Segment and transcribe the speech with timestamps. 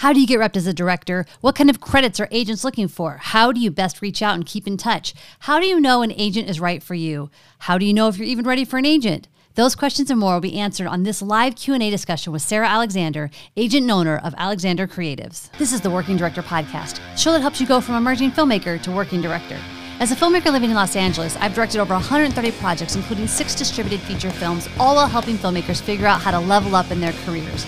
[0.00, 1.24] How do you get repped as a director?
[1.40, 3.16] What kind of credits are agents looking for?
[3.18, 5.14] How do you best reach out and keep in touch?
[5.40, 7.30] How do you know an agent is right for you?
[7.60, 9.26] How do you know if you're even ready for an agent?
[9.54, 13.30] Those questions and more will be answered on this live Q&A discussion with Sarah Alexander,
[13.56, 15.50] agent and owner of Alexander Creatives.
[15.56, 18.90] This is the Working Director podcast, show that helps you go from emerging filmmaker to
[18.90, 19.58] working director.
[19.98, 24.00] As a filmmaker living in Los Angeles, I've directed over 130 projects, including six distributed
[24.00, 27.64] feature films, all while helping filmmakers figure out how to level up in their careers.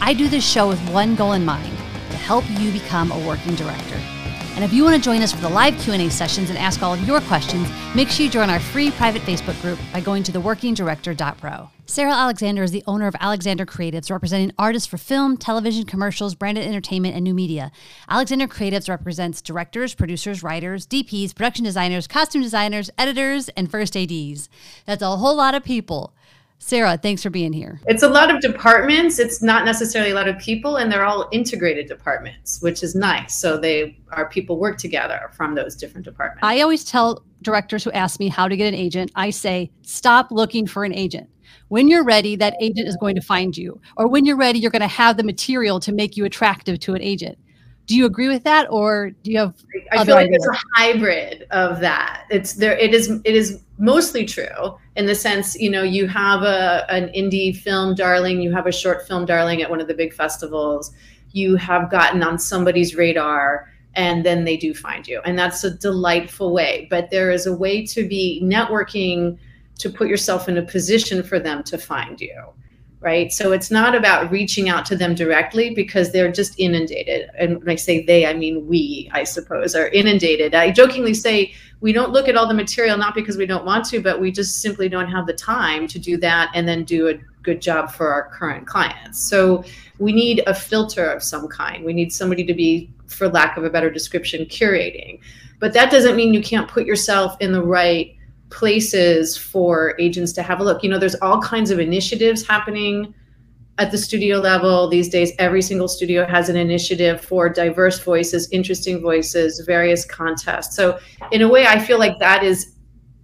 [0.00, 1.76] I do this show with one goal in mind,
[2.10, 4.00] to help you become a working director.
[4.54, 6.94] And if you want to join us for the live Q&A sessions and ask all
[6.94, 10.32] of your questions, make sure you join our free private Facebook group by going to
[10.32, 11.68] theworkingdirector.pro.
[11.84, 16.66] Sarah Alexander is the owner of Alexander Creatives, representing artists for film, television, commercials, branded
[16.66, 17.70] entertainment, and new media.
[18.08, 24.48] Alexander Creatives represents directors, producers, writers, DPs, production designers, costume designers, editors, and first ADs.
[24.86, 26.14] That's a whole lot of people.
[26.58, 27.80] Sarah, thanks for being here.
[27.86, 29.18] It's a lot of departments.
[29.18, 33.34] It's not necessarily a lot of people, and they're all integrated departments, which is nice.
[33.34, 36.40] So they our people work together from those different departments.
[36.42, 40.30] I always tell directors who ask me how to get an agent, I say, stop
[40.30, 41.28] looking for an agent.
[41.68, 43.80] When you're ready, that agent is going to find you.
[43.96, 46.94] Or when you're ready, you're going to have the material to make you attractive to
[46.94, 47.38] an agent.
[47.86, 49.54] Do you agree with that, or do you have?
[49.92, 52.24] I feel like it's a hybrid of that.
[52.30, 52.76] It's there.
[52.76, 53.08] It is.
[53.24, 57.94] It is mostly true in the sense, you know, you have a an indie film
[57.94, 60.92] darling, you have a short film darling at one of the big festivals,
[61.32, 65.70] you have gotten on somebody's radar, and then they do find you, and that's a
[65.70, 66.86] delightful way.
[66.90, 69.38] But there is a way to be networking
[69.78, 72.42] to put yourself in a position for them to find you
[73.06, 73.32] right?
[73.32, 77.30] So it's not about reaching out to them directly because they're just inundated.
[77.38, 80.56] And when I say they, I mean we, I suppose, are inundated.
[80.56, 83.84] I jokingly say we don't look at all the material not because we don't want
[83.90, 87.06] to, but we just simply don't have the time to do that and then do
[87.06, 89.20] a good job for our current clients.
[89.20, 89.62] So
[90.00, 91.84] we need a filter of some kind.
[91.84, 95.20] We need somebody to be, for lack of a better description, curating.
[95.60, 98.15] But that doesn't mean you can't put yourself in the right
[98.50, 100.82] places for agents to have a look.
[100.82, 103.14] You know, there's all kinds of initiatives happening
[103.78, 105.32] at the studio level these days.
[105.38, 110.76] Every single studio has an initiative for diverse voices, interesting voices, various contests.
[110.76, 110.98] So,
[111.32, 112.74] in a way, I feel like that is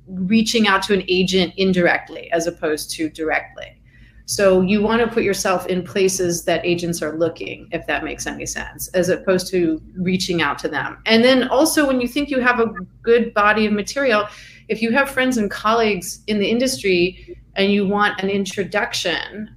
[0.07, 3.79] reaching out to an agent indirectly as opposed to directly.
[4.27, 8.27] So you want to put yourself in places that agents are looking, if that makes
[8.27, 10.99] any sense, as opposed to reaching out to them.
[11.07, 12.67] And then also, when you think you have a
[13.03, 14.27] good body of material,
[14.69, 19.55] if you have friends and colleagues in the industry and you want an introduction,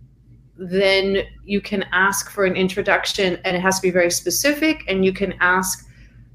[0.57, 5.03] then you can ask for an introduction and it has to be very specific and
[5.03, 5.87] you can ask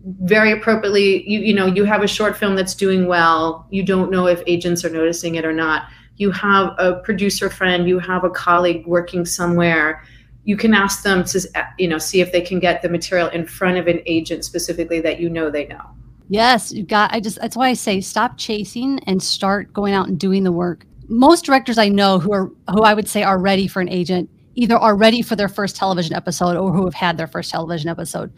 [0.05, 1.29] very appropriately.
[1.29, 3.67] You you know you have a short film that's doing well.
[3.71, 5.89] You don't know if agents are noticing it or not.
[6.17, 10.05] You have a producer friend you have a colleague working somewhere.
[10.45, 11.49] You can ask them to
[11.79, 15.01] you know see if they can get the material in front of an agent specifically
[15.01, 15.91] that you know they know
[16.31, 17.13] Yes, you got.
[17.13, 20.53] I just that's why I say stop chasing and start going out and doing the
[20.53, 20.87] work.
[21.09, 24.31] Most directors I know who are who I would say are ready for an agent
[24.55, 27.91] either are ready for their first television episode or who have had their first television
[27.91, 28.33] episode.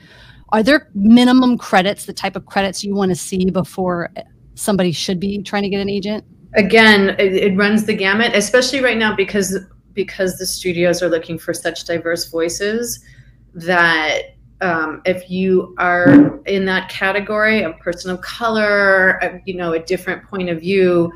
[0.51, 4.11] Are there minimum credits, the type of credits you want to see before
[4.55, 6.25] somebody should be trying to get an agent?
[6.55, 9.59] Again, it, it runs the gamut, especially right now because
[9.93, 13.05] because the studios are looking for such diverse voices
[13.53, 19.73] that um, if you are in that category, a person of color, a, you know,
[19.73, 21.12] a different point of view,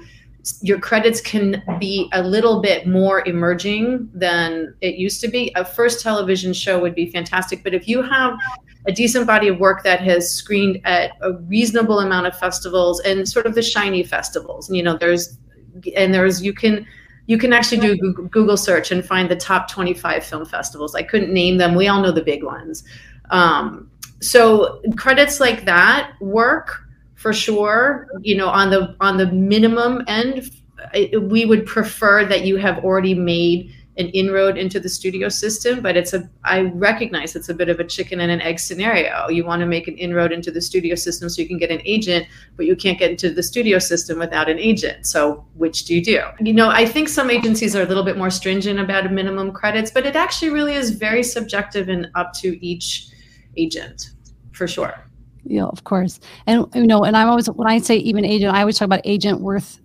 [0.61, 5.53] your credits can be a little bit more emerging than it used to be.
[5.57, 8.37] A first television show would be fantastic, but if you have
[8.87, 13.29] a decent body of work that has screened at a reasonable amount of festivals and
[13.29, 15.39] sort of the shiny festivals, you know, there's
[15.97, 16.87] and there's you can
[17.27, 20.95] you can actually do Google search and find the top 25 film festivals.
[20.95, 21.75] I couldn't name them.
[21.75, 22.85] We all know the big ones.
[23.31, 28.09] Um, so credits like that work for sure.
[28.21, 30.51] You know, on the on the minimum end,
[31.23, 35.97] we would prefer that you have already made an inroad into the studio system but
[35.97, 39.27] it's a i recognize it's a bit of a chicken and an egg scenario.
[39.29, 41.81] You want to make an inroad into the studio system so you can get an
[41.85, 42.27] agent
[42.57, 45.07] but you can't get into the studio system without an agent.
[45.07, 46.21] So which do you do?
[46.41, 49.91] You know i think some agencies are a little bit more stringent about minimum credits
[49.91, 53.09] but it actually really is very subjective and up to each
[53.57, 54.11] agent
[54.53, 54.95] for sure.
[55.45, 56.21] Yeah, of course.
[56.47, 59.03] And you know, and I'm always when I say even agent, I always talk about
[59.05, 59.81] agent worth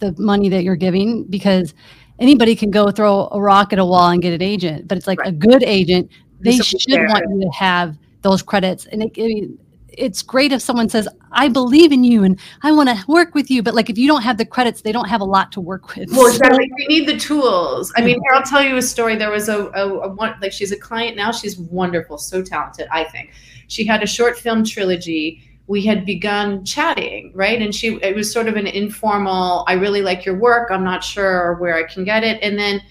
[0.00, 1.74] the money that you're giving because
[2.18, 5.06] anybody can go throw a rock at a wall and get an agent, but it's
[5.06, 5.28] like right.
[5.28, 6.10] a good agent,
[6.40, 8.86] they should want you to have those credits.
[8.86, 9.58] And it, I mean,
[9.98, 13.50] it's great if someone says, I believe in you and I want to work with
[13.50, 13.62] you.
[13.62, 15.94] But like if you don't have the credits, they don't have a lot to work
[15.96, 16.10] with.
[16.10, 16.70] Well, exactly.
[16.76, 17.92] We need the tools.
[17.96, 19.16] I mean, here I'll tell you a story.
[19.16, 21.32] There was a, a, a one like she's a client now.
[21.32, 23.32] She's wonderful, so talented, I think.
[23.68, 25.42] She had a short film trilogy.
[25.66, 27.60] We had begun chatting, right?
[27.60, 30.70] And she it was sort of an informal, I really like your work.
[30.70, 32.38] I'm not sure where I can get it.
[32.42, 32.82] And then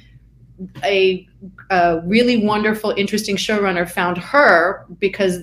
[0.83, 1.27] a,
[1.69, 5.39] a really wonderful, interesting showrunner found her because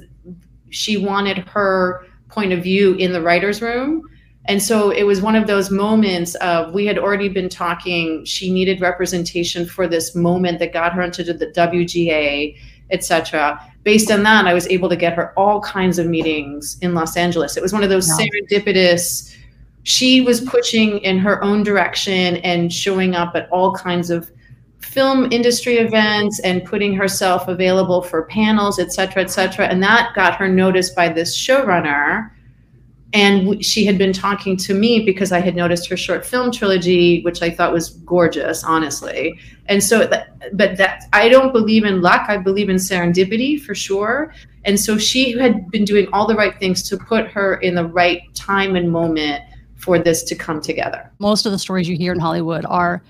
[0.70, 4.08] she wanted her point of view in the writer's room.
[4.46, 8.24] And so it was one of those moments of we had already been talking.
[8.24, 12.56] She needed representation for this moment that got her into the WGA,
[12.90, 13.60] etc.
[13.82, 17.16] Based on that, I was able to get her all kinds of meetings in Los
[17.16, 17.56] Angeles.
[17.56, 19.36] It was one of those serendipitous.
[19.82, 24.30] She was pushing in her own direction and showing up at all kinds of
[24.80, 29.66] film industry events and putting herself available for panels, et cetera, et cetera.
[29.66, 32.30] And that got her noticed by this showrunner.
[33.12, 37.22] And she had been talking to me because I had noticed her short film trilogy,
[37.22, 39.38] which I thought was gorgeous, honestly.
[39.66, 40.08] And so,
[40.52, 42.26] but that I don't believe in luck.
[42.28, 44.32] I believe in serendipity for sure.
[44.64, 47.86] And so she had been doing all the right things to put her in the
[47.86, 49.42] right time and moment
[49.76, 51.10] for this to come together.
[51.18, 53.02] Most of the stories you hear in Hollywood are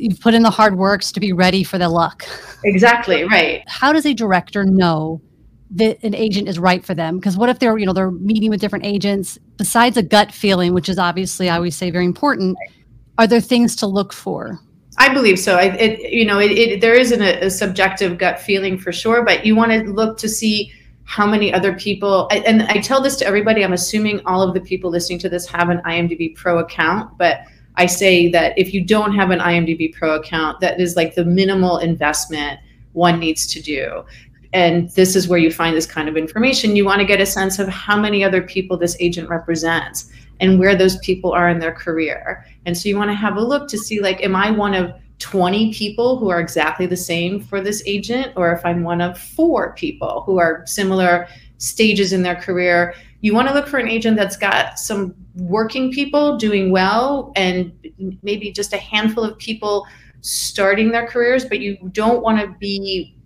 [0.00, 2.24] you've put in the hard works to be ready for the luck.
[2.64, 3.62] Exactly, right.
[3.66, 5.20] How does a director know
[5.72, 7.16] that an agent is right for them?
[7.16, 10.74] Because what if they're, you know, they're meeting with different agents besides a gut feeling,
[10.74, 12.56] which is obviously I always say very important,
[13.18, 14.58] are there things to look for?
[14.98, 15.56] I believe so.
[15.56, 19.24] I, it, you know, it, it, there isn't a, a subjective gut feeling for sure,
[19.24, 20.72] but you want to look to see
[21.04, 23.64] how many other people and I tell this to everybody.
[23.64, 27.40] I'm assuming all of the people listening to this have an IMDb Pro account, but
[27.80, 31.24] I say that if you don't have an IMDb Pro account, that is like the
[31.24, 32.60] minimal investment
[32.92, 34.04] one needs to do.
[34.52, 36.76] And this is where you find this kind of information.
[36.76, 40.10] You want to get a sense of how many other people this agent represents
[40.40, 42.44] and where those people are in their career.
[42.66, 44.92] And so you want to have a look to see like, am I one of
[45.20, 49.18] 20 people who are exactly the same for this agent, or if I'm one of
[49.18, 52.94] four people who are similar stages in their career?
[53.20, 57.72] You want to look for an agent that's got some working people doing well and
[58.22, 59.86] maybe just a handful of people
[60.22, 63.16] starting their careers, but you don't want to be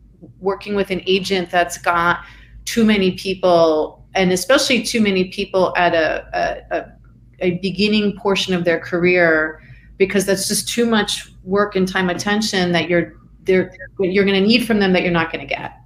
[0.40, 2.24] working with an agent that's got
[2.64, 6.92] too many people and especially too many people at a, a,
[7.40, 9.60] a beginning portion of their career
[9.98, 13.14] because that's just too much work and time attention that you're
[13.44, 15.78] they're, you're going to need from them that you're not going to get.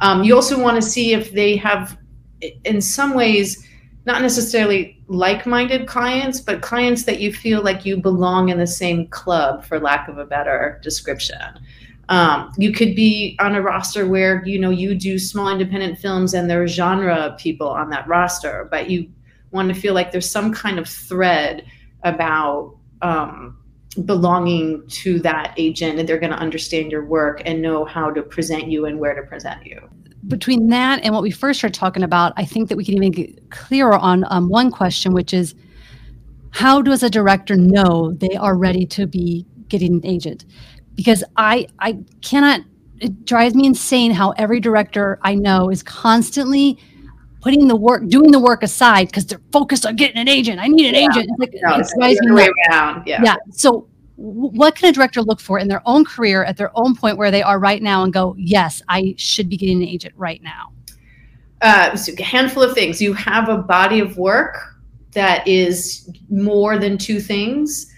[0.00, 1.98] Um, you also want to see if they have,
[2.64, 3.66] in some ways,
[4.06, 9.06] not necessarily like-minded clients but clients that you feel like you belong in the same
[9.08, 11.38] club for lack of a better description.
[12.10, 16.34] Um, you could be on a roster where you know you do small independent films
[16.34, 19.10] and there are genre people on that roster but you
[19.52, 21.64] want to feel like there's some kind of thread
[22.02, 23.56] about um,
[24.04, 28.22] belonging to that agent and they're going to understand your work and know how to
[28.22, 29.88] present you and where to present you
[30.28, 33.10] between that and what we first started talking about, I think that we can even
[33.10, 35.54] get clearer on um, one question, which is
[36.50, 40.44] how does a director know they are ready to be getting an agent?
[40.94, 42.60] Because I I cannot.
[43.00, 46.78] It drives me insane how every director I know is constantly
[47.40, 50.60] putting the work, doing the work aside because they're focused on getting an agent.
[50.60, 51.10] I need an yeah.
[51.10, 51.28] agent.
[51.28, 53.06] It's like no, it drives me way around.
[53.06, 53.20] Yeah.
[53.22, 53.36] Yeah.
[53.50, 57.18] So what can a director look for in their own career at their own point
[57.18, 60.42] where they are right now and go, yes, I should be getting an agent right
[60.42, 60.72] now?
[61.62, 63.00] Uh, so a handful of things.
[63.00, 64.76] You have a body of work
[65.12, 67.90] that is more than two things.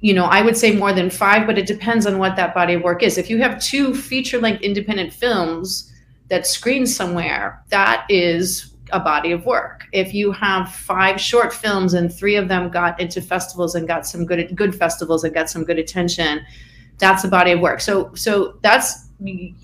[0.00, 2.74] You know, I would say more than five, but it depends on what that body
[2.74, 3.18] of work is.
[3.18, 5.92] If you have two feature length independent films
[6.28, 9.84] that screen somewhere, that is a body of work.
[9.92, 14.06] If you have five short films and three of them got into festivals and got
[14.06, 16.44] some good good festivals and got some good attention,
[16.98, 17.80] that's a body of work.
[17.80, 19.08] So so that's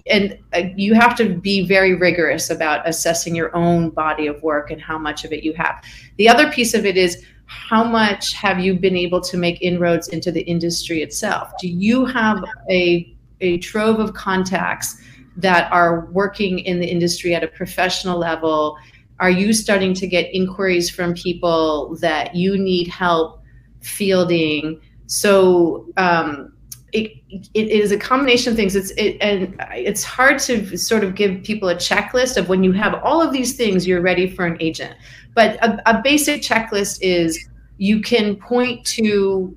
[0.06, 4.70] and uh, you have to be very rigorous about assessing your own body of work
[4.70, 5.82] and how much of it you have.
[6.16, 10.08] The other piece of it is how much have you been able to make inroads
[10.08, 11.50] into the industry itself?
[11.60, 15.00] Do you have a a trove of contacts
[15.36, 18.76] that are working in the industry at a professional level
[19.20, 23.42] are you starting to get inquiries from people that you need help
[23.80, 24.80] fielding?
[25.06, 26.52] So um,
[26.92, 28.76] it, it is a combination of things.
[28.76, 32.72] It's it, and it's hard to sort of give people a checklist of when you
[32.72, 34.94] have all of these things, you're ready for an agent.
[35.34, 39.56] But a, a basic checklist is you can point to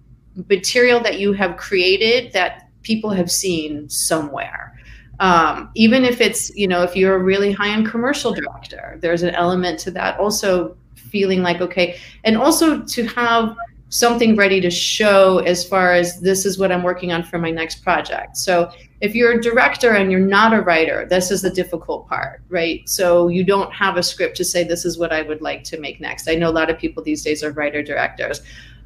[0.50, 4.80] material that you have created that people have seen somewhere
[5.21, 9.21] um, even if it's you know if you're a really high end commercial director there's
[9.23, 13.55] an element to that also feeling like okay and also to have
[13.89, 17.51] something ready to show as far as this is what i'm working on for my
[17.51, 18.35] next project.
[18.35, 22.41] So if you're a director and you're not a writer this is the difficult part
[22.49, 22.87] right?
[22.89, 25.79] So you don't have a script to say this is what i would like to
[25.79, 26.27] make next.
[26.27, 28.41] I know a lot of people these days are writer directors.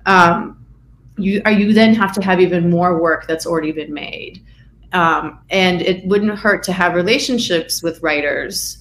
[0.05, 0.65] Um,
[1.17, 4.43] you are you then have to have even more work that's already been made
[4.95, 8.77] um, and it wouldn't hurt to have relationships with writers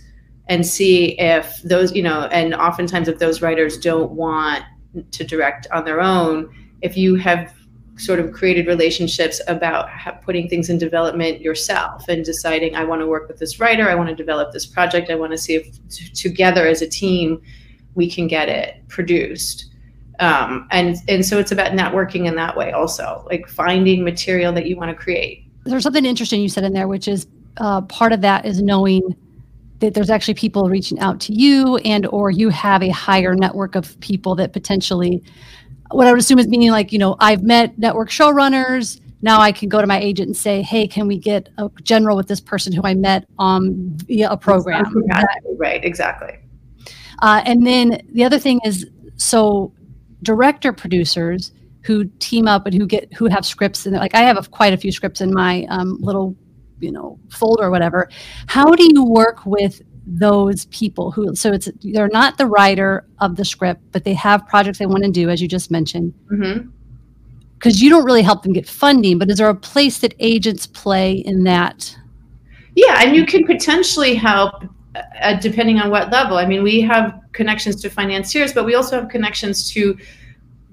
[0.47, 4.63] and see if those you know and oftentimes if those writers don't want
[5.11, 6.49] to direct on their own
[6.83, 7.53] if you have
[7.97, 9.89] sort of created relationships about
[10.23, 13.95] putting things in development yourself and deciding i want to work with this writer i
[13.95, 17.41] want to develop this project i want to see if t- together as a team
[17.95, 19.71] we can get it produced.
[20.21, 24.67] Um, and and so it's about networking in that way also like finding material that
[24.67, 27.27] you want to create there's something interesting you said in there which is
[27.59, 29.17] uh, part of that is knowing
[29.81, 33.75] that there's actually people reaching out to you and or you have a higher network
[33.75, 35.23] of people that potentially
[35.91, 39.01] what i would assume is meaning like you know i've met network showrunners.
[39.23, 42.17] Now i can go to my agent and say hey can we get a general
[42.17, 44.85] with this person who i met um, via a program?
[44.97, 45.85] Exactly, right.
[45.85, 46.39] Exactly.
[47.21, 49.73] Uh, and then the other thing is so
[50.23, 51.53] director producers
[51.85, 54.73] who team up and who get who have scripts and like I have a, quite
[54.73, 56.35] a few scripts in my um, little
[56.81, 58.09] you know folder or whatever.
[58.47, 63.37] How do you work with those people who so it's they're not the writer of
[63.37, 66.13] the script but they have projects they want to do as you just mentioned.
[66.33, 66.69] Mm-hmm.
[67.55, 70.67] Because you don't really help them get funding but is there a place that agents
[70.67, 71.97] play in that?
[72.75, 74.65] Yeah and you can potentially help
[75.21, 76.39] uh, depending on what level.
[76.39, 79.97] I mean we have connections to financiers but we also have connections to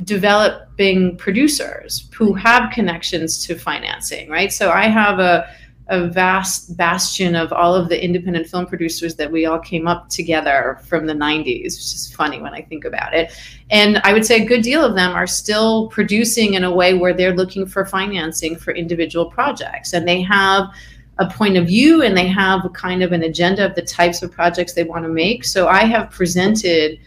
[0.03, 4.51] developing producers who have connections to financing, right?
[4.51, 5.47] So I have a,
[5.87, 10.09] a vast bastion of all of the independent film producers that we all came up
[10.09, 13.33] together from the 90s, which is funny when I think about it.
[13.69, 16.93] And I would say a good deal of them are still producing in a way
[16.93, 19.93] where they're looking for financing for individual projects.
[19.93, 20.69] And they have
[21.17, 24.31] a point of view and they have kind of an agenda of the types of
[24.31, 25.43] projects they want to make.
[25.43, 26.99] So I have presented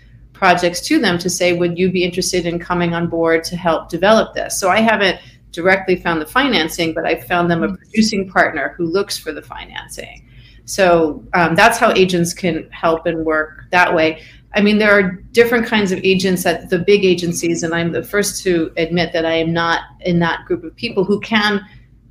[0.44, 3.88] projects to them to say, would you be interested in coming on board to help
[3.88, 4.60] develop this?
[4.60, 5.18] So I haven't
[5.52, 7.76] directly found the financing, but I found them a mm-hmm.
[7.76, 10.28] producing partner who looks for the financing.
[10.66, 14.22] So um, that's how agents can help and work that way.
[14.54, 18.02] I mean, there are different kinds of agents at the big agencies, and I'm the
[18.02, 21.62] first to admit that I am not in that group of people who can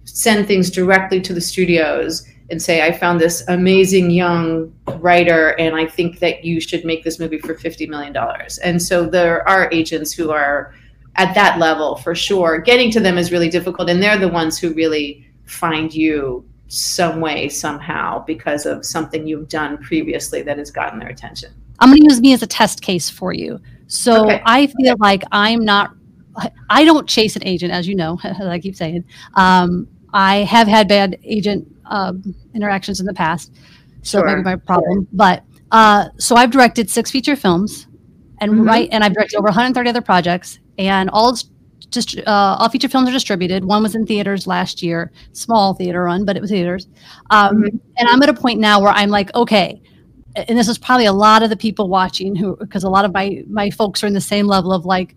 [0.06, 5.76] send things directly to the studios and say, I found this amazing young writer, and
[5.76, 8.16] I think that you should make this movie for $50 million.
[8.64, 10.74] And so there are agents who are
[11.16, 12.60] at that level for sure.
[12.60, 17.22] Getting to them is really difficult, and they're the ones who really find you some
[17.22, 21.52] way, somehow, because of something you've done previously that has gotten their attention.
[21.80, 23.60] I'm going to use me as a test case for you.
[23.88, 24.42] So okay.
[24.46, 25.92] I feel like I'm not,
[26.70, 29.04] I don't chase an agent, as you know, as I keep saying.
[29.36, 33.54] Um, I have had bad agent um, interactions in the past,
[34.02, 34.28] so sure.
[34.28, 35.08] maybe my problem.
[35.14, 37.88] But uh, so I've directed six feature films,
[38.42, 38.64] and mm-hmm.
[38.64, 41.38] right, and I've directed over 130 other projects, and all
[41.90, 43.64] just uh, all feature films are distributed.
[43.64, 46.88] One was in theaters last year, small theater run, but it was theaters.
[47.30, 47.78] Um, mm-hmm.
[47.98, 49.82] And I'm at a point now where I'm like, okay,
[50.36, 53.14] and this is probably a lot of the people watching who, because a lot of
[53.14, 55.16] my my folks are in the same level of like,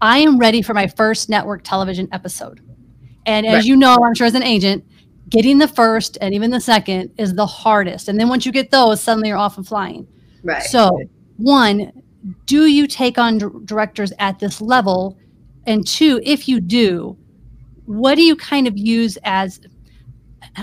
[0.00, 2.60] I am ready for my first network television episode.
[3.24, 3.64] And as right.
[3.64, 4.84] you know, I'm sure as an agent,
[5.28, 8.08] getting the first and even the second is the hardest.
[8.08, 10.06] And then once you get those, suddenly you're off and flying.
[10.42, 10.62] Right.
[10.62, 11.02] So,
[11.36, 11.92] one,
[12.46, 15.18] do you take on d- directors at this level?
[15.66, 17.16] And two, if you do,
[17.86, 19.60] what do you kind of use as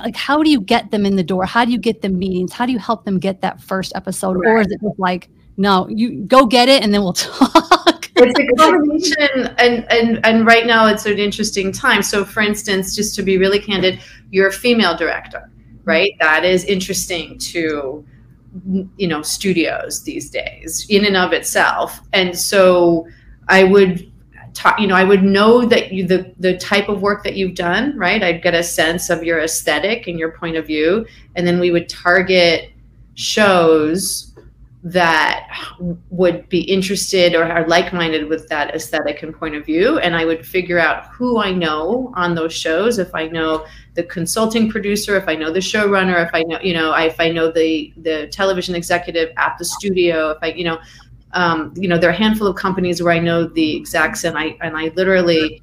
[0.03, 1.45] like how do you get them in the door?
[1.45, 2.53] How do you get them meetings?
[2.53, 4.37] How do you help them get that first episode?
[4.37, 4.49] Right.
[4.49, 7.94] Or is it just like, no, you go get it and then we'll talk?
[8.17, 12.01] It's a combination and, and and right now it's an interesting time.
[12.01, 13.99] So for instance just to be really candid
[14.31, 15.49] you're a female director
[15.85, 16.13] right?
[16.19, 18.05] That is interesting to
[18.95, 22.01] you know studios these days in and of itself.
[22.13, 23.07] And so
[23.47, 24.11] i would
[24.79, 27.97] you know i would know that you the the type of work that you've done
[27.97, 28.23] right?
[28.23, 31.05] I'd get a sense of your aesthetic and your point of view.
[31.35, 32.71] And then we would target
[33.15, 34.34] shows
[34.85, 35.49] that
[36.11, 39.97] would be interested or are like-minded with that aesthetic and point of view.
[39.97, 42.99] And i would figure out who i know on those shows.
[42.99, 43.65] If i know
[43.95, 47.29] the consulting producer if i know the showrunner if i know you know if i
[47.29, 50.77] know the the television executive at the studio if i you know
[51.31, 54.37] um, you know there are a handful of companies where i know the execs and
[54.37, 55.61] i and i literally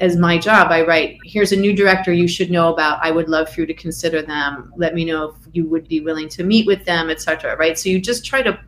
[0.00, 2.98] as my job, I write, here's a new director you should know about.
[3.02, 4.72] I would love for you to consider them.
[4.76, 7.56] Let me know if you would be willing to meet with them, etc.
[7.56, 7.78] Right.
[7.78, 8.58] So you just try to,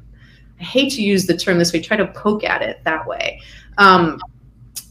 [0.60, 3.40] I hate to use the term this way, try to poke at it that way.
[3.78, 4.20] Um,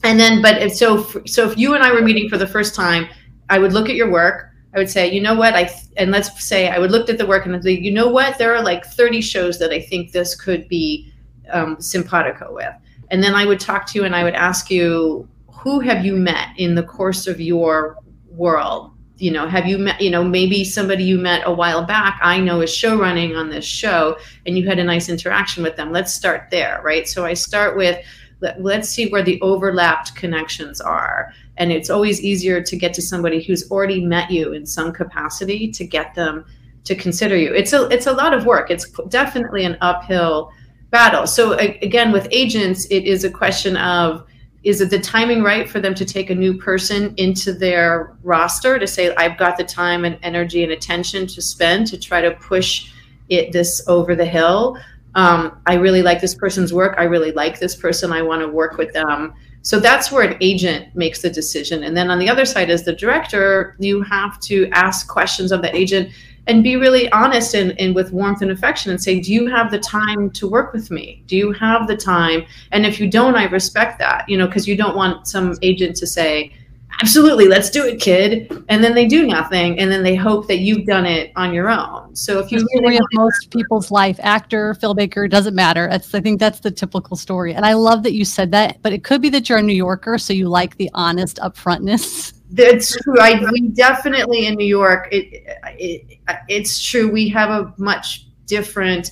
[0.04, 2.76] and then, but if, so, so if you and I were meeting for the first
[2.76, 3.08] time,
[3.50, 4.52] I would look at your work.
[4.74, 7.26] I would say, you know what, I and let's say I would look at the
[7.26, 10.12] work and I'd say, you know what, there are like 30 shows that I think
[10.12, 11.14] this could be
[11.50, 12.74] um, simpatico with.
[13.10, 15.30] And then I would talk to you and I would ask you,
[15.66, 17.98] who have you met in the course of your
[18.30, 18.92] world?
[19.18, 22.40] You know, have you met, you know, maybe somebody you met a while back, I
[22.40, 25.92] know is show running on this show and you had a nice interaction with them.
[25.92, 27.08] Let's start there, right?
[27.08, 27.98] So I start with,
[28.42, 31.34] let, let's see where the overlapped connections are.
[31.58, 35.72] And it's always easier to get to somebody who's already met you in some capacity
[35.72, 36.46] to get them
[36.84, 37.52] to consider you.
[37.56, 38.70] It's a it's a lot of work.
[38.70, 40.52] It's definitely an uphill
[40.92, 41.26] battle.
[41.26, 44.28] So again, with agents, it is a question of
[44.66, 48.78] is it the timing right for them to take a new person into their roster
[48.78, 52.32] to say i've got the time and energy and attention to spend to try to
[52.32, 52.92] push
[53.30, 54.78] it this over the hill
[55.16, 56.96] um, i really like this person's work.
[56.98, 58.12] I really like this person.
[58.12, 59.34] I want to work with them.
[59.62, 61.84] So that's where an agent makes the decision.
[61.84, 63.76] And then on the other side as the director.
[63.80, 66.12] You have to ask questions of the agent
[66.48, 69.72] and be really honest and, and with warmth and affection and say, Do you have
[69.72, 71.24] the time to work with me?
[71.28, 72.46] Do you have the time?
[72.72, 75.96] And if you don't, I respect that, you know, because you don't want some agent
[75.98, 76.54] to say,
[77.02, 78.64] Absolutely, let's do it, kid.
[78.70, 79.80] And then they do nothing.
[79.80, 82.16] And then they hope that you've done it on your own.
[82.16, 85.90] So if you the story of most people's life, actor, filmmaker, doesn't matter.
[85.92, 87.54] It's, I think that's the typical story.
[87.54, 89.74] And I love that you said that, but it could be that you're a New
[89.74, 92.35] Yorker, so you like the honest upfrontness.
[92.52, 93.20] That's true.
[93.20, 95.08] I we definitely in New York.
[95.12, 95.44] It,
[95.80, 97.12] it it's true.
[97.12, 99.12] We have a much different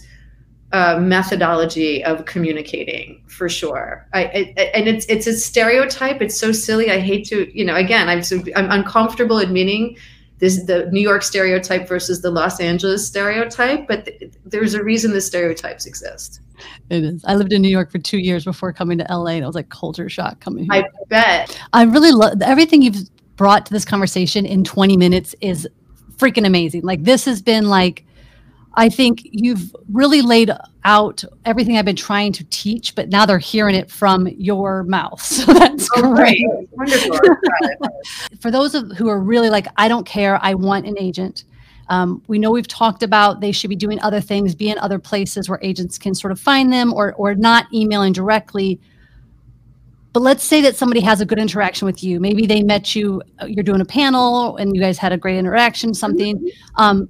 [0.72, 4.08] uh, methodology of communicating for sure.
[4.14, 6.22] I, I, and it's it's a stereotype.
[6.22, 6.92] It's so silly.
[6.92, 7.76] I hate to you know.
[7.76, 9.98] Again, I'm so I'm uncomfortable admitting
[10.40, 13.88] this the New York stereotype versus the Los Angeles stereotype.
[13.88, 16.42] But th- there's a reason the stereotypes exist.
[16.90, 17.24] It is.
[17.26, 19.56] I lived in New York for two years before coming to LA, and it was
[19.56, 20.84] like culture shock coming here.
[20.84, 21.62] I bet.
[21.74, 25.68] I really love everything you've brought to this conversation in 20 minutes is
[26.18, 26.82] freaking amazing.
[26.82, 28.06] Like this has been like
[28.76, 30.52] I think you've really laid
[30.84, 35.22] out everything I've been trying to teach, but now they're hearing it from your mouth.
[35.44, 36.46] So that's oh, great.
[36.72, 37.20] Wonderful.
[38.40, 41.44] For those of, who are really like, I don't care, I want an agent.
[41.90, 45.00] Um, we know we've talked about they should be doing other things, be in other
[45.00, 48.80] places where agents can sort of find them or, or not emailing directly.
[50.14, 52.20] But let's say that somebody has a good interaction with you.
[52.20, 55.38] Maybe they met you, uh, you're doing a panel and you guys had a great
[55.38, 56.38] interaction, something.
[56.38, 56.82] Mm-hmm.
[56.82, 57.10] Um,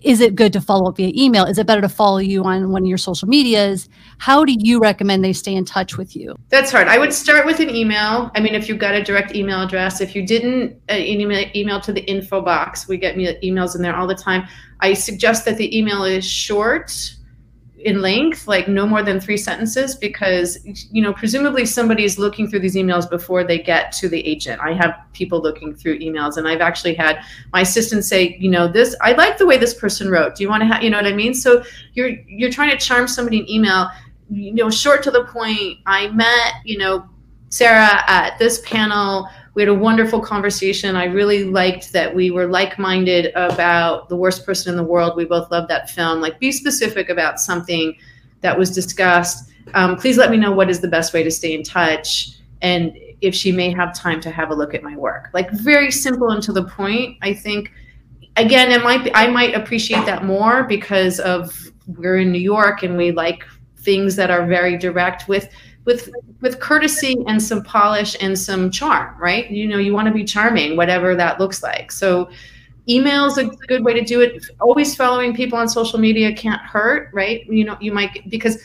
[0.00, 1.44] is it good to follow up via email?
[1.44, 3.88] Is it better to follow you on one of your social medias?
[4.18, 6.36] How do you recommend they stay in touch with you?
[6.50, 6.86] That's hard.
[6.86, 8.30] I would start with an email.
[8.34, 11.80] I mean, if you've got a direct email address, if you didn't, uh, email, email
[11.80, 12.86] to the info box.
[12.86, 14.46] We get emails in there all the time.
[14.80, 17.16] I suggest that the email is short
[17.84, 20.58] in length, like no more than three sentences, because
[20.90, 24.60] you know presumably somebody is looking through these emails before they get to the agent.
[24.60, 28.66] I have people looking through emails, and I've actually had my assistant say, you know,
[28.66, 30.34] this I like the way this person wrote.
[30.34, 31.34] Do you want to have, you know what I mean?
[31.34, 31.62] So
[31.94, 33.88] you're you're trying to charm somebody in email,
[34.30, 35.78] you know, short to the point.
[35.86, 37.08] I met, you know,
[37.50, 40.94] Sarah at this panel we had a wonderful conversation.
[40.94, 45.16] I really liked that we were like minded about The Worst Person in the World.
[45.16, 46.20] We both loved that film.
[46.20, 47.98] Like, be specific about something
[48.40, 49.50] that was discussed.
[49.74, 52.96] Um, please let me know what is the best way to stay in touch and
[53.20, 55.30] if she may have time to have a look at my work.
[55.34, 57.18] Like, very simple and to the point.
[57.22, 57.72] I think,
[58.36, 61.52] again, it might be, I might appreciate that more because of
[61.88, 63.42] we're in New York and we like
[63.78, 65.48] things that are very direct with
[65.88, 66.10] with
[66.42, 69.50] with courtesy and some polish and some charm, right?
[69.50, 71.90] You know, you want to be charming, whatever that looks like.
[71.90, 72.28] So
[72.90, 74.44] email is a good way to do it.
[74.60, 77.46] Always following people on social media can't hurt, right?
[77.46, 78.62] You know, you might because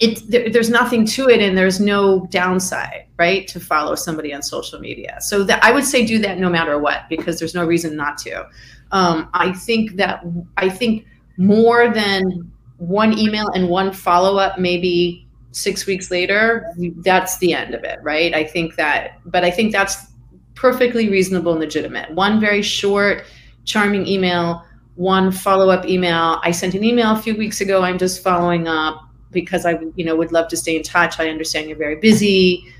[0.00, 3.46] it there, there's nothing to it and there's no downside, right?
[3.46, 5.16] To follow somebody on social media.
[5.20, 8.18] So that I would say do that no matter what because there's no reason not
[8.18, 8.48] to.
[8.90, 10.24] Um, I think that
[10.56, 17.38] I think more than one email and one follow up maybe six weeks later, that's
[17.38, 18.34] the end of it, right?
[18.34, 20.06] I think that, but I think that's
[20.54, 22.10] perfectly reasonable and legitimate.
[22.14, 23.24] One very short,
[23.64, 26.40] charming email, one follow up email.
[26.44, 27.82] I sent an email a few weeks ago.
[27.82, 31.18] I'm just following up because I, you know, would love to stay in touch.
[31.18, 32.72] I understand you're very busy.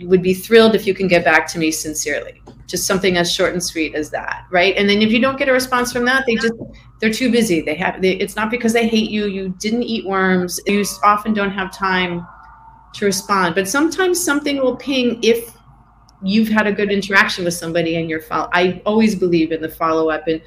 [0.00, 2.42] Would be thrilled if you can get back to me sincerely.
[2.66, 4.74] Just something as short and sweet as that right?
[4.76, 6.54] And then if you don't get a response from that they just
[7.00, 7.60] they're too busy.
[7.60, 9.26] They have they, it's not because they hate you.
[9.26, 10.60] You didn't eat worms.
[10.66, 12.26] You often don't have time
[12.94, 13.54] to respond.
[13.54, 15.54] But sometimes something will ping if
[16.22, 19.68] you've had a good interaction with somebody and you're follow i always believe in the
[19.68, 20.42] follow-up and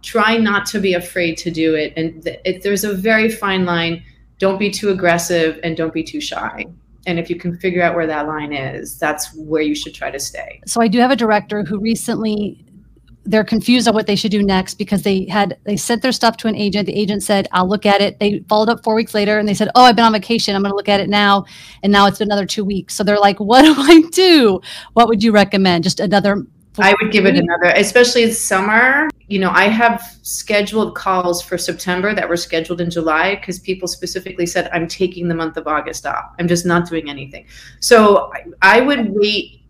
[0.00, 1.92] try not to be afraid to do it.
[1.96, 4.04] And th- there's a very fine line.
[4.38, 6.64] Don't be too aggressive and don't be too shy
[7.06, 10.10] and if you can figure out where that line is that's where you should try
[10.10, 10.60] to stay.
[10.66, 12.62] So i do have a director who recently
[13.28, 16.36] they're confused on what they should do next because they had they sent their stuff
[16.38, 16.86] to an agent.
[16.86, 18.18] The agent said i'll look at it.
[18.20, 20.54] They followed up four weeks later and they said oh i've been on vacation.
[20.54, 21.44] I'm going to look at it now.
[21.82, 22.94] And now it's been another two weeks.
[22.94, 24.60] So they're like what do i do?
[24.92, 25.84] What would you recommend?
[25.84, 26.46] Just another
[26.78, 29.08] I would give it another, especially in summer.
[29.28, 33.88] You know, I have scheduled calls for September that were scheduled in July because people
[33.88, 36.34] specifically said, I'm taking the month of August off.
[36.38, 37.46] I'm just not doing anything.
[37.80, 39.62] So I, I would wait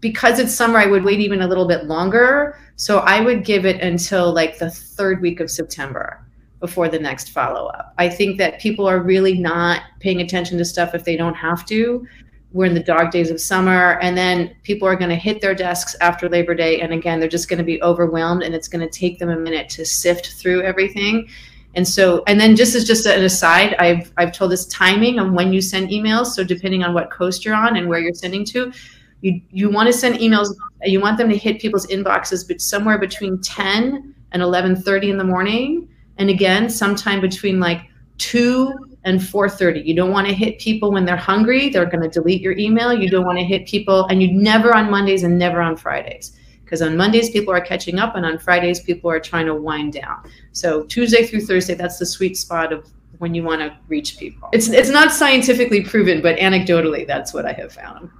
[0.00, 2.58] because it's summer, I would wait even a little bit longer.
[2.76, 6.24] So I would give it until like the third week of September
[6.60, 7.94] before the next follow up.
[7.98, 11.64] I think that people are really not paying attention to stuff if they don't have
[11.66, 12.06] to.
[12.52, 15.54] We're in the dog days of summer, and then people are going to hit their
[15.54, 16.80] desks after Labor Day.
[16.80, 19.36] And again, they're just going to be overwhelmed, and it's going to take them a
[19.36, 21.28] minute to sift through everything.
[21.74, 25.34] And so, and then just as just an aside, I've I've told this timing on
[25.34, 26.28] when you send emails.
[26.28, 28.72] So depending on what coast you're on and where you're sending to,
[29.20, 32.98] you you want to send emails you want them to hit people's inboxes but somewhere
[32.98, 37.82] between 10 and 11:30 in the morning and again sometime between like
[38.18, 42.08] 2 and 4:30 you don't want to hit people when they're hungry they're going to
[42.08, 42.92] delete your email.
[42.92, 46.32] You don't want to hit people and you never on Mondays and never on Fridays.
[46.64, 49.94] Because on Mondays people are catching up and on Fridays people are trying to wind
[49.94, 50.30] down.
[50.52, 52.86] So Tuesday through Thursday that's the sweet spot of
[53.18, 54.48] when you want to reach people.
[54.52, 58.10] It's it's not scientifically proven but anecdotally that's what I have found.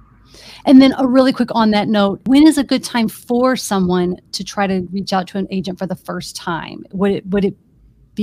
[0.65, 4.17] And then a really quick on that note, when is a good time for someone
[4.33, 6.83] to try to reach out to an agent for the first time?
[6.91, 7.55] Would it would it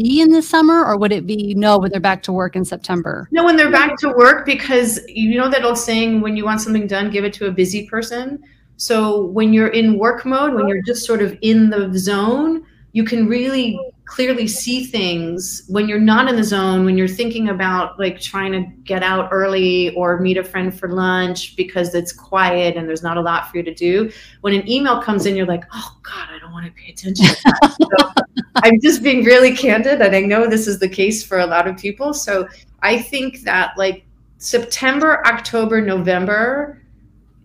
[0.03, 2.67] be in the summer or would it be no when they're back to work in
[2.67, 3.27] September?
[3.31, 6.61] No, when they're back to work because you know that old saying when you want
[6.61, 8.43] something done, give it to a busy person.
[8.77, 13.05] So when you're in work mode, when you're just sort of in the zone, you
[13.05, 17.99] can really clearly see things when you're not in the zone when you're thinking about
[17.99, 22.77] like trying to get out early or meet a friend for lunch because it's quiet
[22.77, 24.11] and there's not a lot for you to do
[24.43, 27.27] when an email comes in you're like oh god i don't want to pay attention
[27.27, 27.77] to
[28.17, 28.26] so
[28.57, 31.67] i'm just being really candid and i know this is the case for a lot
[31.67, 32.47] of people so
[32.83, 34.05] i think that like
[34.39, 36.83] september october november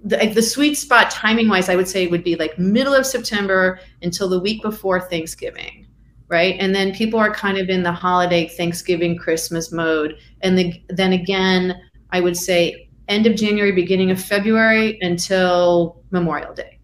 [0.03, 3.79] the, the sweet spot timing wise i would say would be like middle of september
[4.01, 5.81] until the week before thanksgiving
[6.31, 6.55] right?
[6.59, 10.15] And then people are kind of in the holiday, Thanksgiving, Christmas mode.
[10.39, 11.75] And the, then again,
[12.11, 16.79] I would say end of January, beginning of February until Memorial Day.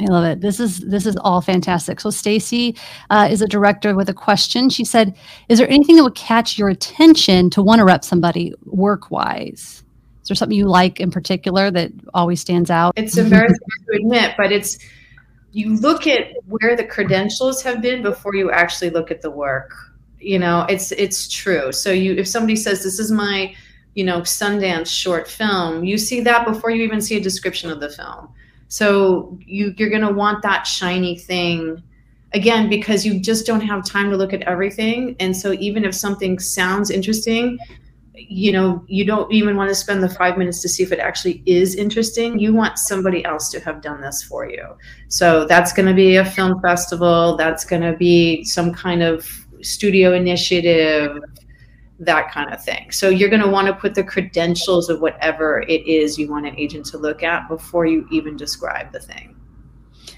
[0.00, 0.40] I love it.
[0.40, 2.00] This is this is all fantastic.
[2.00, 2.76] So Stacy
[3.10, 4.68] uh, is a director with a question.
[4.68, 5.16] She said,
[5.48, 9.84] "Is there anything that would catch your attention to want to rep somebody work wise?
[10.22, 14.34] Is there something you like in particular that always stands out?" It's embarrassing to admit,
[14.36, 14.78] but it's
[15.52, 19.72] you look at where the credentials have been before you actually look at the work
[20.24, 23.54] you know it's it's true so you if somebody says this is my
[23.94, 27.78] you know sundance short film you see that before you even see a description of
[27.78, 28.28] the film
[28.68, 31.82] so you you're going to want that shiny thing
[32.32, 35.14] again because you just don't have time to look at everything.
[35.20, 37.58] And so even if something sounds interesting
[38.16, 40.98] you know you don't even want to spend the five minutes to see if it
[40.98, 42.38] actually is interesting.
[42.38, 44.76] You want somebody else to have done this for you.
[45.08, 47.36] So that's going to be a film festival.
[47.36, 49.26] That's going to be some kind of
[49.62, 51.22] studio initiative
[51.98, 55.60] that kind of thing so you're going to want to put the credentials of whatever
[55.68, 59.36] it is you want an agent to look at before you even describe the thing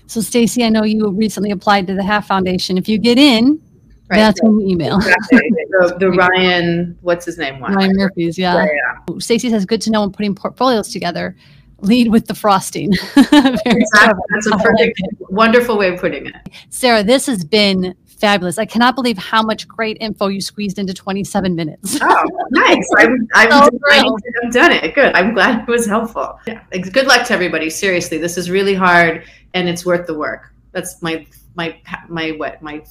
[0.06, 3.60] so stacy i know you recently applied to the half foundation if you get in
[4.08, 4.18] Right.
[4.18, 4.98] That's when you email.
[4.98, 5.40] Exactly.
[5.50, 7.58] the, the, Ryan, what's his name?
[7.58, 7.74] One?
[7.74, 8.54] Ryan Murphy's, yeah.
[8.54, 8.68] yeah,
[9.08, 9.18] yeah.
[9.18, 11.36] Stacy says, good to know when putting portfolios together.
[11.80, 12.92] Lead with the frosting.
[13.16, 14.22] exactly.
[14.30, 16.34] That's a perfect, wonderful way of putting it.
[16.70, 18.58] Sarah, this has been fabulous.
[18.58, 21.98] I cannot believe how much great info you squeezed into 27 minutes.
[22.02, 22.88] Oh, nice.
[22.96, 23.50] I'm, I'm
[23.80, 24.94] so I've done it.
[24.94, 25.14] Good.
[25.14, 26.38] I'm glad it was helpful.
[26.46, 26.62] Yeah.
[26.70, 27.70] Good luck to everybody.
[27.70, 29.24] Seriously, this is really hard
[29.54, 30.52] and it's worth the work.
[30.72, 32.84] That's my, my, my, what, my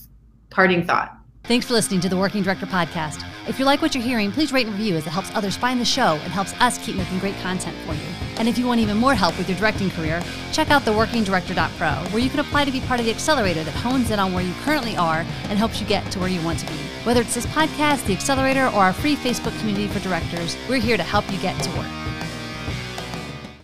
[0.50, 1.18] parting thought.
[1.48, 3.24] Thanks for listening to the Working Director Podcast.
[3.48, 5.80] If you like what you're hearing, please rate and review as it helps others find
[5.80, 8.02] the show and helps us keep making great content for you.
[8.40, 12.24] And if you want even more help with your directing career, check out theworkingdirector.pro, where
[12.24, 14.56] you can apply to be part of the accelerator that hones in on where you
[14.64, 16.80] currently are and helps you get to where you want to be.
[17.04, 20.98] Whether it's this podcast, the accelerator, or our free Facebook community for directors, we're here
[20.98, 22.05] to help you get to work.